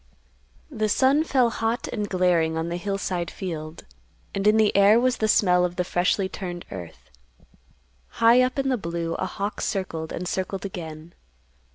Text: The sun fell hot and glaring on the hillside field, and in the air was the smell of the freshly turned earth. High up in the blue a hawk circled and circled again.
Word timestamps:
The 0.71 0.89
sun 0.89 1.23
fell 1.23 1.51
hot 1.51 1.87
and 1.89 2.09
glaring 2.09 2.57
on 2.57 2.69
the 2.69 2.77
hillside 2.77 3.29
field, 3.29 3.85
and 4.33 4.47
in 4.47 4.57
the 4.57 4.75
air 4.75 4.99
was 4.99 5.17
the 5.17 5.27
smell 5.27 5.63
of 5.63 5.75
the 5.75 5.83
freshly 5.83 6.27
turned 6.27 6.65
earth. 6.71 7.11
High 8.07 8.41
up 8.41 8.57
in 8.57 8.69
the 8.69 8.77
blue 8.77 9.13
a 9.19 9.27
hawk 9.27 9.61
circled 9.61 10.11
and 10.11 10.27
circled 10.27 10.65
again. 10.65 11.13